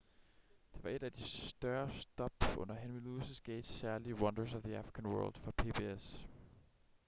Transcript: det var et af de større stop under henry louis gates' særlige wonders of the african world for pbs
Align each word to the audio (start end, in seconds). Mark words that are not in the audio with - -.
det 0.73 0.83
var 0.83 0.89
et 0.89 1.03
af 1.03 1.11
de 1.11 1.23
større 1.25 1.91
stop 1.93 2.31
under 2.57 2.75
henry 2.75 2.99
louis 3.01 3.41
gates' 3.47 3.61
særlige 3.73 4.15
wonders 4.15 4.53
of 4.53 4.63
the 4.63 4.77
african 4.77 5.05
world 5.05 5.35
for 5.39 5.51
pbs 5.51 6.27